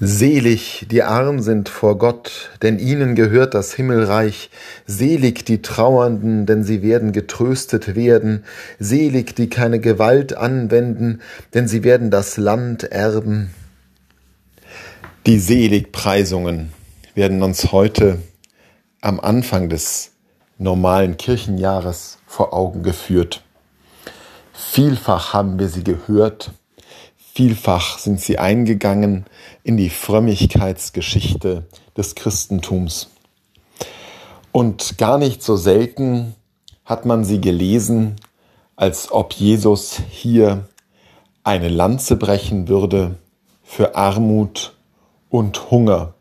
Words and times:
Selig, 0.00 0.86
die 0.92 1.02
arm 1.02 1.40
sind 1.40 1.68
vor 1.68 1.98
Gott, 1.98 2.50
denn 2.62 2.78
ihnen 2.78 3.16
gehört 3.16 3.54
das 3.54 3.74
Himmelreich. 3.74 4.48
Selig 4.86 5.44
die 5.44 5.60
Trauernden, 5.60 6.46
denn 6.46 6.62
sie 6.62 6.82
werden 6.82 7.10
getröstet 7.10 7.96
werden. 7.96 8.44
Selig, 8.78 9.34
die 9.34 9.50
keine 9.50 9.80
Gewalt 9.80 10.36
anwenden, 10.36 11.20
denn 11.52 11.66
sie 11.66 11.82
werden 11.82 12.12
das 12.12 12.36
Land 12.36 12.84
erben. 12.84 13.52
Die 15.26 15.40
Seligpreisungen 15.40 16.72
werden 17.16 17.42
uns 17.42 17.72
heute 17.72 18.18
am 19.00 19.18
Anfang 19.18 19.68
des 19.68 20.12
normalen 20.58 21.16
Kirchenjahres 21.16 22.18
vor 22.24 22.54
Augen 22.54 22.84
geführt. 22.84 23.42
Vielfach 24.52 25.32
haben 25.32 25.58
wir 25.58 25.68
sie 25.68 25.82
gehört 25.82 26.52
Vielfach 27.38 27.98
sind 27.98 28.20
sie 28.20 28.40
eingegangen 28.40 29.24
in 29.62 29.76
die 29.76 29.90
Frömmigkeitsgeschichte 29.90 31.68
des 31.96 32.16
Christentums. 32.16 33.10
Und 34.50 34.98
gar 34.98 35.18
nicht 35.18 35.44
so 35.44 35.54
selten 35.54 36.34
hat 36.84 37.06
man 37.06 37.24
sie 37.24 37.40
gelesen, 37.40 38.16
als 38.74 39.12
ob 39.12 39.34
Jesus 39.34 40.00
hier 40.10 40.66
eine 41.44 41.68
Lanze 41.68 42.16
brechen 42.16 42.66
würde 42.66 43.18
für 43.62 43.94
Armut 43.94 44.74
und 45.30 45.70
Hunger. 45.70 46.14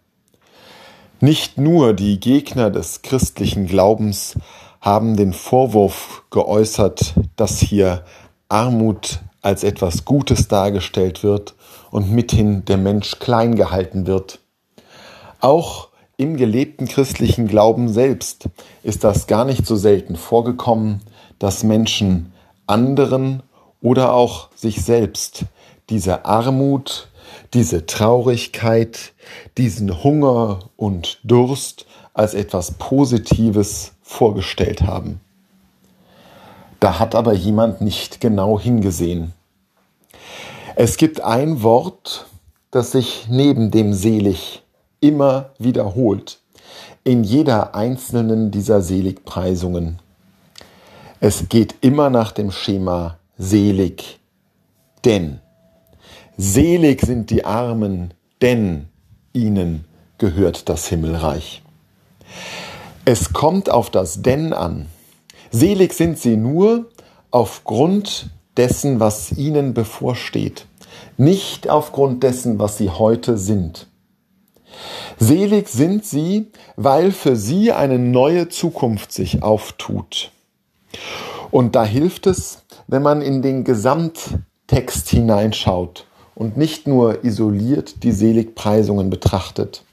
Nicht 1.19 1.57
nur 1.57 1.95
die 1.95 2.19
Gegner 2.19 2.69
des 2.69 3.01
christlichen 3.01 3.65
Glaubens 3.65 4.35
haben 4.81 5.17
den 5.17 5.33
Vorwurf 5.33 6.25
geäußert, 6.29 7.15
dass 7.35 7.57
hier 7.57 8.05
Armut 8.49 9.21
als 9.41 9.63
etwas 9.63 10.05
Gutes 10.05 10.47
dargestellt 10.47 11.23
wird 11.23 11.55
und 11.91 12.11
mithin 12.11 12.65
der 12.65 12.77
Mensch 12.77 13.19
klein 13.19 13.55
gehalten 13.55 14.07
wird. 14.07 14.39
Auch 15.39 15.89
im 16.17 16.35
gelebten 16.35 16.87
christlichen 16.87 17.47
Glauben 17.47 17.89
selbst 17.89 18.49
ist 18.83 19.03
das 19.03 19.27
gar 19.27 19.45
nicht 19.45 19.65
so 19.65 19.75
selten 19.75 20.15
vorgekommen, 20.15 21.01
dass 21.37 21.63
Menschen 21.63 22.33
anderen 22.65 23.43
oder 23.81 24.13
auch 24.13 24.49
sich 24.55 24.83
selbst 24.83 25.45
diese 25.89 26.25
Armut, 26.25 27.09
diese 27.53 27.85
Traurigkeit, 27.85 29.13
diesen 29.57 30.03
Hunger 30.03 30.59
und 30.75 31.19
Durst 31.23 31.85
als 32.13 32.33
etwas 32.33 32.71
Positives 32.71 33.93
vorgestellt 34.01 34.81
haben. 34.81 35.21
Da 36.79 36.99
hat 36.99 37.15
aber 37.15 37.33
jemand 37.33 37.81
nicht 37.81 38.21
genau 38.21 38.59
hingesehen. 38.59 39.33
Es 40.75 40.97
gibt 40.97 41.21
ein 41.21 41.63
Wort, 41.63 42.27
das 42.71 42.91
sich 42.91 43.27
neben 43.29 43.71
dem 43.71 43.93
selig 43.93 44.63
immer 44.99 45.51
wiederholt, 45.57 46.39
in 47.03 47.23
jeder 47.23 47.73
einzelnen 47.73 48.51
dieser 48.51 48.81
Seligpreisungen. 48.81 49.99
Es 51.19 51.49
geht 51.49 51.75
immer 51.81 52.09
nach 52.09 52.31
dem 52.31 52.51
Schema 52.51 53.17
selig, 53.37 54.19
denn. 55.03 55.39
Selig 56.37 57.01
sind 57.01 57.31
die 57.31 57.43
Armen, 57.45 58.13
denn 58.41 58.89
ihnen 59.33 59.85
gehört 60.19 60.69
das 60.69 60.87
Himmelreich. 60.87 61.63
Es 63.05 63.33
kommt 63.33 63.69
auf 63.71 63.89
das 63.89 64.21
denn 64.21 64.53
an. 64.53 64.87
Selig 65.51 65.93
sind 65.93 66.17
sie 66.17 66.37
nur 66.37 66.89
aufgrund 67.31 68.29
dessen, 68.57 68.99
was 68.99 69.31
ihnen 69.31 69.73
bevorsteht, 69.73 70.65
nicht 71.17 71.69
aufgrund 71.69 72.23
dessen, 72.23 72.59
was 72.59 72.77
sie 72.77 72.89
heute 72.89 73.37
sind. 73.37 73.87
Selig 75.17 75.69
sind 75.69 76.05
sie, 76.05 76.51
weil 76.75 77.11
für 77.11 77.35
sie 77.35 77.71
eine 77.71 77.97
neue 77.97 78.49
Zukunft 78.49 79.11
sich 79.11 79.41
auftut. 79.41 80.31
Und 81.49 81.75
da 81.75 81.85
hilft 81.85 82.27
es, 82.27 82.63
wenn 82.87 83.01
man 83.01 83.21
in 83.21 83.41
den 83.41 83.63
Gesamttext 83.63 85.09
hineinschaut 85.09 86.05
und 86.35 86.57
nicht 86.57 86.87
nur 86.87 87.23
isoliert 87.23 88.03
die 88.03 88.11
Seligpreisungen 88.11 89.09
betrachtet. 89.09 89.83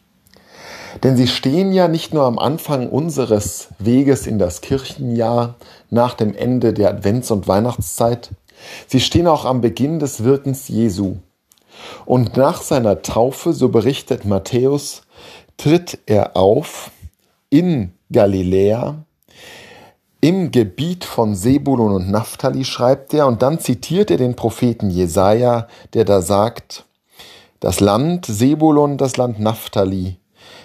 Denn 1.03 1.16
sie 1.16 1.27
stehen 1.27 1.72
ja 1.72 1.88
nicht 1.88 2.15
nur 2.15 2.25
am 2.25 2.38
Anfang 2.38 2.88
unseres 2.88 3.69
Weges 3.78 4.27
in 4.27 4.38
das 4.38 4.60
Kirchenjahr 4.60 5.56
nach 5.91 6.15
dem 6.15 6.34
Ende 6.34 6.72
der 6.72 6.91
Advents- 6.91 7.32
und 7.32 7.49
Weihnachtszeit, 7.49 8.31
Sie 8.87 9.00
stehen 9.00 9.27
auch 9.27 9.44
am 9.44 9.60
Beginn 9.60 9.99
des 9.99 10.25
Wirkens 10.25 10.69
Jesu. 10.69 11.16
Und 12.05 12.37
nach 12.37 12.62
seiner 12.62 13.03
Taufe, 13.03 13.53
so 13.53 13.69
berichtet 13.69 14.25
Matthäus, 14.25 15.03
tritt 15.56 15.99
er 16.06 16.37
auf 16.37 16.91
in 17.50 17.93
Galiläa, 18.11 19.05
im 20.21 20.50
Gebiet 20.50 21.05
von 21.05 21.34
Sebulon 21.34 21.93
und 21.93 22.11
Naphtali 22.11 22.65
schreibt 22.65 23.12
er, 23.12 23.26
und 23.26 23.43
dann 23.43 23.59
zitiert 23.59 24.11
er 24.11 24.16
den 24.16 24.37
Propheten 24.37 24.88
Jesaja, 24.88 25.69
der 25.93 26.05
da 26.05 26.22
sagt, 26.22 26.87
das 27.61 27.81
Land 27.81 28.25
Sebulon, 28.25 28.97
das 28.97 29.16
Land 29.19 29.38
Naphtali, 29.38 30.16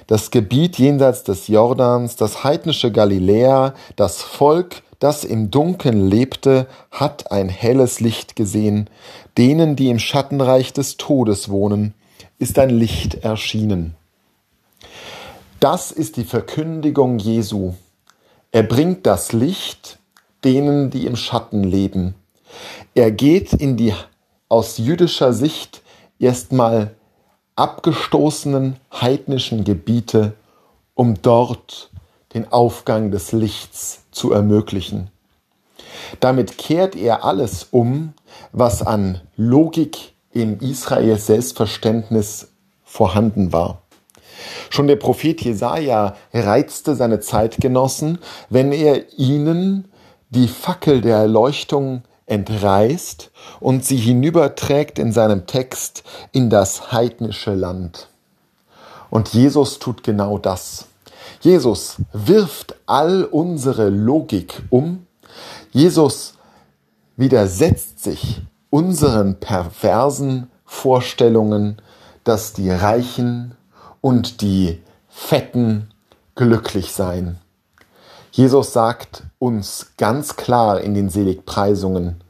das 0.07 0.31
Gebiet 0.31 0.77
jenseits 0.77 1.23
des 1.23 1.47
Jordans, 1.47 2.15
das 2.15 2.43
heidnische 2.43 2.91
Galiläa, 2.91 3.73
das 3.95 4.21
Volk, 4.21 4.81
das 4.99 5.23
im 5.23 5.51
Dunkeln 5.51 6.09
lebte, 6.09 6.67
hat 6.91 7.31
ein 7.31 7.49
helles 7.49 7.99
Licht 7.99 8.35
gesehen. 8.35 8.89
Denen, 9.37 9.75
die 9.75 9.89
im 9.89 9.99
Schattenreich 9.99 10.73
des 10.73 10.97
Todes 10.97 11.49
wohnen, 11.49 11.93
ist 12.37 12.59
ein 12.59 12.69
Licht 12.69 13.23
erschienen. 13.23 13.95
Das 15.59 15.91
ist 15.91 16.17
die 16.17 16.23
Verkündigung 16.23 17.19
Jesu. 17.19 17.73
Er 18.51 18.63
bringt 18.63 19.05
das 19.05 19.33
Licht 19.33 19.99
denen, 20.43 20.89
die 20.89 21.05
im 21.05 21.15
Schatten 21.15 21.63
leben. 21.63 22.15
Er 22.95 23.11
geht 23.11 23.53
in 23.53 23.77
die 23.77 23.93
aus 24.47 24.77
jüdischer 24.77 25.33
Sicht 25.33 25.81
erstmal 26.17 26.95
abgestoßenen 27.59 28.77
heidnischen 28.93 29.65
Gebiete, 29.65 30.33
um 30.95 31.21
dort 31.21 31.91
den 32.33 32.51
Aufgang 32.51 33.11
des 33.11 33.31
Lichts 33.31 34.03
zu 34.11 34.31
ermöglichen. 34.31 35.09
Damit 36.19 36.57
kehrt 36.57 36.95
er 36.95 37.25
alles 37.25 37.67
um, 37.71 38.13
was 38.51 38.81
an 38.81 39.21
Logik 39.35 40.13
in 40.31 40.59
Israels 40.59 41.27
Selbstverständnis 41.27 42.49
vorhanden 42.83 43.51
war. 43.51 43.81
Schon 44.69 44.87
der 44.87 44.95
Prophet 44.95 45.41
Jesaja 45.41 46.15
reizte 46.33 46.95
seine 46.95 47.19
Zeitgenossen, 47.19 48.19
wenn 48.49 48.71
er 48.71 49.17
ihnen 49.17 49.89
die 50.29 50.47
Fackel 50.47 51.01
der 51.01 51.17
Erleuchtung 51.17 52.03
entreißt 52.29 53.31
und 53.59 53.83
sie 53.83 53.97
hinüberträgt 53.97 54.99
in 54.99 55.11
seinem 55.11 55.47
Text 55.47 56.03
in 56.31 56.49
das 56.49 56.91
heidnische 56.91 57.53
Land. 57.53 58.07
Und 59.09 59.29
Jesus 59.29 59.79
tut 59.79 60.03
genau 60.03 60.37
das. 60.37 60.85
Jesus 61.41 61.97
wirft 62.13 62.75
all 62.85 63.23
unsere 63.23 63.89
Logik 63.89 64.61
um. 64.69 65.07
Jesus 65.71 66.35
widersetzt 67.15 68.03
sich 68.03 68.41
unseren 68.69 69.39
perversen 69.39 70.49
Vorstellungen, 70.65 71.81
dass 72.23 72.53
die 72.53 72.69
Reichen 72.69 73.55
und 74.01 74.41
die 74.41 74.81
Fetten 75.07 75.89
glücklich 76.35 76.93
seien. 76.93 77.39
Jesus 78.39 78.71
sagt 78.71 79.23
uns 79.37 79.87
ganz 79.97 80.37
klar 80.37 80.79
in 80.79 80.93
den 80.93 81.09
Seligpreisungen, 81.09 82.23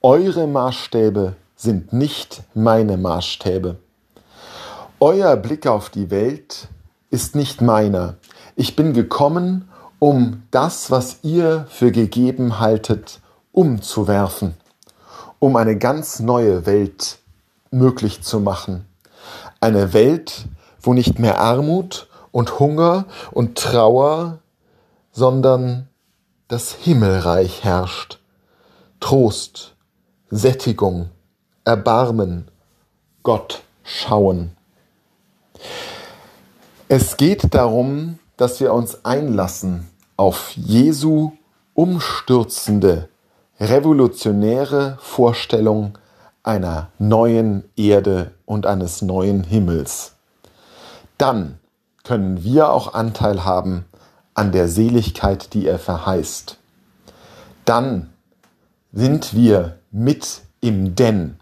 eure 0.00 0.46
Maßstäbe 0.46 1.34
sind 1.56 1.92
nicht 1.92 2.44
meine 2.54 2.96
Maßstäbe. 2.96 3.74
Euer 5.00 5.34
Blick 5.34 5.66
auf 5.66 5.90
die 5.90 6.08
Welt 6.12 6.68
ist 7.10 7.34
nicht 7.34 7.62
meiner. 7.62 8.14
Ich 8.54 8.76
bin 8.76 8.92
gekommen, 8.92 9.68
um 9.98 10.44
das, 10.52 10.92
was 10.92 11.24
ihr 11.24 11.66
für 11.68 11.90
gegeben 11.90 12.60
haltet, 12.60 13.18
umzuwerfen, 13.50 14.54
um 15.40 15.56
eine 15.56 15.76
ganz 15.76 16.20
neue 16.20 16.64
Welt 16.64 17.18
möglich 17.72 18.22
zu 18.22 18.38
machen. 18.38 18.86
Eine 19.60 19.92
Welt, 19.94 20.44
wo 20.80 20.94
nicht 20.94 21.18
mehr 21.18 21.40
Armut 21.40 22.06
und 22.30 22.60
Hunger 22.60 23.06
und 23.32 23.58
Trauer, 23.58 24.38
sondern 25.12 25.88
das 26.48 26.72
Himmelreich 26.72 27.64
herrscht. 27.64 28.18
Trost, 29.00 29.74
Sättigung, 30.30 31.10
Erbarmen, 31.64 32.48
Gott 33.22 33.62
schauen. 33.82 34.56
Es 36.88 37.16
geht 37.16 37.54
darum, 37.54 38.18
dass 38.36 38.60
wir 38.60 38.72
uns 38.72 39.04
einlassen 39.04 39.88
auf 40.16 40.52
Jesu 40.56 41.32
umstürzende, 41.74 43.08
revolutionäre 43.58 44.98
Vorstellung 45.00 45.98
einer 46.42 46.88
neuen 46.98 47.64
Erde 47.76 48.32
und 48.44 48.66
eines 48.66 49.02
neuen 49.02 49.44
Himmels. 49.44 50.14
dann 51.18 51.58
können 52.02 52.42
wir 52.42 52.72
auch 52.72 52.94
Anteil 52.94 53.44
haben 53.44 53.84
an 54.40 54.52
der 54.52 54.68
Seligkeit, 54.68 55.52
die 55.52 55.66
er 55.66 55.78
verheißt. 55.78 56.56
Dann 57.66 58.08
sind 58.90 59.34
wir 59.34 59.76
mit 59.90 60.40
im 60.62 60.94
Denn. 60.94 61.36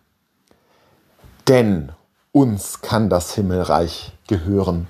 Denn 1.47 1.93
uns 2.33 2.81
kann 2.81 3.09
das 3.09 3.35
Himmelreich 3.35 4.19
gehören. 4.27 4.89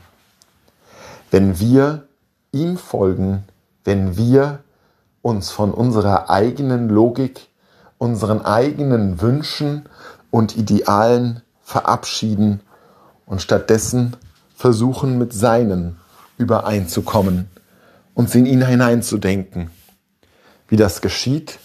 Wenn 1.31 1.61
wir 1.61 2.09
ihm 2.51 2.79
folgen, 2.79 3.45
wenn 3.85 4.17
wir 4.17 4.61
uns 5.21 5.51
von 5.51 5.75
unserer 5.75 6.31
eigenen 6.31 6.89
Logik, 6.89 7.49
unseren 7.99 8.41
eigenen 8.41 9.21
Wünschen 9.21 9.85
und 10.31 10.57
Idealen 10.57 11.43
verabschieden 11.63 12.63
und 13.27 13.43
stattdessen 13.43 14.17
versuchen 14.55 15.19
mit 15.19 15.35
seinen 15.35 16.01
übereinzukommen, 16.39 17.51
uns 18.19 18.35
in 18.35 18.47
ihn 18.47 18.67
hineinzudenken. 18.67 19.71
Wie 20.67 20.75
das 20.75 21.03
geschieht, 21.03 21.61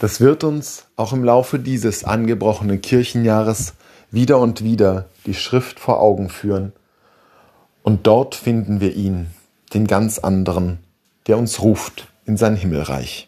das 0.00 0.20
wird 0.20 0.42
uns 0.42 0.86
auch 0.96 1.12
im 1.12 1.22
Laufe 1.22 1.60
dieses 1.60 2.02
angebrochenen 2.02 2.80
Kirchenjahres 2.80 3.74
wieder 4.10 4.40
und 4.40 4.64
wieder 4.64 5.08
die 5.26 5.34
Schrift 5.34 5.78
vor 5.78 6.00
Augen 6.00 6.28
führen. 6.28 6.72
Und 7.84 8.08
dort 8.08 8.34
finden 8.34 8.80
wir 8.80 8.96
ihn, 8.96 9.28
den 9.74 9.86
ganz 9.86 10.18
anderen, 10.18 10.80
der 11.28 11.38
uns 11.38 11.62
ruft 11.62 12.08
in 12.24 12.36
sein 12.36 12.56
Himmelreich. 12.56 13.25